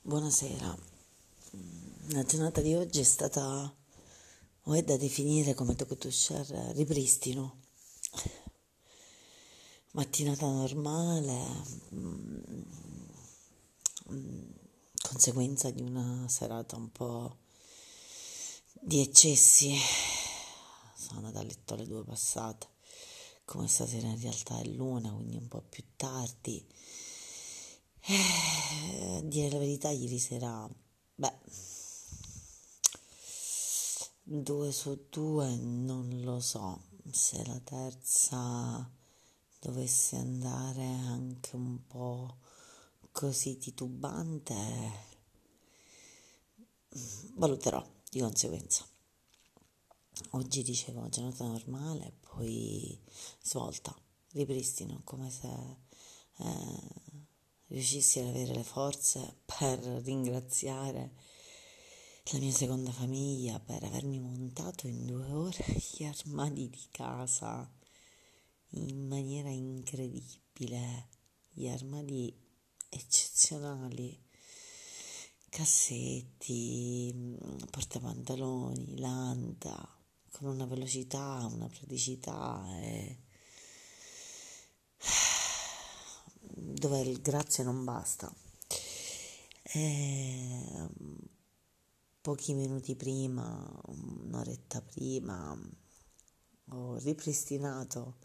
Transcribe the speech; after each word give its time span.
Buonasera. 0.00 0.78
La 2.12 2.24
giornata 2.24 2.62
di 2.62 2.72
oggi 2.74 3.00
è 3.00 3.04
stata 3.04 3.74
o 4.62 4.72
è 4.72 4.82
da 4.82 4.96
definire 4.96 5.54
come 5.54 5.74
Tokutushar 5.74 6.46
ripristino. 6.74 7.62
Mattinata 9.90 10.46
normale, 10.46 11.44
mm, 11.94 12.40
conseguenza 15.02 15.70
di 15.70 15.82
una 15.82 16.26
serata 16.28 16.76
un 16.76 16.90
po' 16.90 17.36
di 18.80 19.00
eccessi. 19.00 19.76
Sono 20.96 21.18
andata 21.18 21.40
a 21.40 21.42
letto 21.42 21.74
alle 21.74 21.86
due 21.86 22.04
passate, 22.04 22.68
come 23.44 23.68
stasera 23.68 24.06
in 24.06 24.20
realtà 24.20 24.58
è 24.60 24.64
l'una, 24.64 25.10
quindi 25.12 25.36
un 25.36 25.48
po' 25.48 25.62
più 25.68 25.84
tardi 25.96 26.64
eh, 28.10 28.57
dire 29.28 29.50
la 29.50 29.58
verità, 29.58 29.90
ieri 29.90 30.18
sera, 30.18 30.68
beh, 31.14 31.38
due 34.22 34.72
su 34.72 35.06
due 35.10 35.54
non 35.56 36.22
lo 36.22 36.40
so, 36.40 36.82
se 37.10 37.44
la 37.46 37.60
terza 37.60 38.90
dovesse 39.60 40.16
andare 40.16 40.84
anche 40.84 41.56
un 41.56 41.86
po' 41.86 42.38
così 43.12 43.58
titubante, 43.58 45.06
valuterò 47.34 47.86
di 48.10 48.20
conseguenza. 48.20 48.86
Oggi 50.30 50.62
dicevo 50.62 51.08
giornata 51.08 51.46
normale, 51.46 52.12
poi 52.20 52.98
svolta, 53.42 53.96
ripristino, 54.32 55.02
come 55.04 55.30
se... 55.30 55.48
Eh, 56.38 57.17
riuscissi 57.68 58.18
ad 58.20 58.26
avere 58.26 58.54
le 58.54 58.62
forze 58.62 59.40
per 59.44 59.78
ringraziare 59.78 61.12
la 62.32 62.38
mia 62.40 62.52
seconda 62.52 62.92
famiglia 62.92 63.58
per 63.58 63.82
avermi 63.82 64.20
montato 64.20 64.86
in 64.86 65.06
due 65.06 65.30
ore 65.30 65.64
gli 65.96 66.04
armadi 66.04 66.68
di 66.68 66.86
casa. 66.90 67.70
In 68.72 69.06
maniera 69.06 69.48
incredibile, 69.48 71.08
gli 71.48 71.66
armadi 71.68 72.36
eccezionali, 72.90 74.22
cassetti, 75.48 77.34
portapantaloni, 77.70 78.98
lanta, 78.98 79.88
con 80.30 80.48
una 80.48 80.66
velocità, 80.66 81.48
una 81.50 81.66
praticità 81.68 82.62
e 82.82 83.27
dove 86.78 87.00
il 87.00 87.20
grazie 87.20 87.64
non 87.64 87.84
basta. 87.84 88.32
E, 89.62 90.88
pochi 92.20 92.54
minuti 92.54 92.94
prima, 92.94 93.80
un'oretta 93.86 94.80
prima, 94.82 95.58
ho 96.70 96.96
ripristinato, 96.98 98.16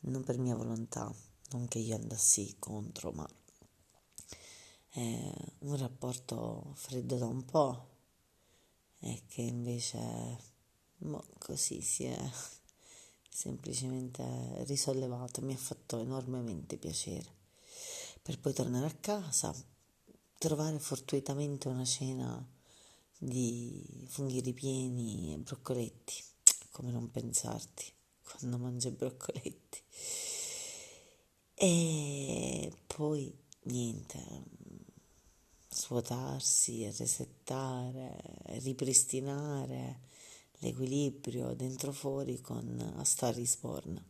non 0.00 0.22
per 0.24 0.38
mia 0.38 0.54
volontà, 0.54 1.12
non 1.50 1.66
che 1.68 1.78
io 1.78 1.96
andassi 1.96 2.56
contro, 2.58 3.12
ma 3.12 3.28
un 4.92 5.76
rapporto 5.76 6.72
freddo 6.74 7.16
da 7.16 7.26
un 7.26 7.44
po' 7.44 7.88
e 8.98 9.22
che 9.28 9.42
invece 9.42 10.38
boh, 10.96 11.26
così 11.38 11.80
si 11.80 12.04
è 12.04 12.30
semplicemente 13.28 14.64
risollevato, 14.64 15.40
mi 15.42 15.54
ha 15.54 15.58
fatto 15.58 16.00
enormemente 16.00 16.76
piacere 16.76 17.39
per 18.30 18.38
poi 18.38 18.52
tornare 18.52 18.86
a 18.86 18.94
casa, 19.00 19.52
trovare 20.38 20.78
fortuitamente 20.78 21.66
una 21.66 21.84
cena 21.84 22.48
di 23.18 24.06
funghi 24.08 24.40
ripieni 24.40 25.34
e 25.34 25.38
broccoletti. 25.38 26.14
Come 26.70 26.92
non 26.92 27.10
pensarti 27.10 27.92
quando 28.22 28.56
mangi 28.58 28.86
i 28.86 28.92
broccoletti? 28.92 29.82
E 31.54 32.72
poi 32.86 33.36
niente, 33.62 34.44
svuotarsi, 35.68 36.84
resettare, 36.84 38.16
ripristinare 38.60 40.02
l'equilibrio 40.58 41.54
dentro 41.54 41.90
fuori 41.90 42.40
con 42.40 42.94
Astaris 42.96 43.56
Born 43.56 44.04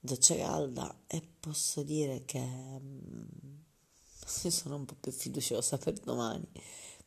doccia 0.00 0.34
calda 0.34 1.02
e 1.06 1.22
posso 1.40 1.82
dire 1.82 2.24
che 2.24 2.40
mm, 2.40 3.24
sono 4.24 4.76
un 4.76 4.86
po' 4.86 4.96
più 4.98 5.12
fiduciosa 5.12 5.76
per 5.76 5.98
domani, 6.00 6.46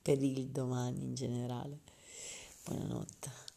per 0.02 0.22
il 0.22 0.48
domani 0.50 1.04
in 1.04 1.14
generale. 1.16 1.80
Buonanotte. 2.64 3.53